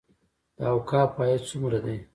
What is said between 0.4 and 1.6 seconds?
د اوقافو عاید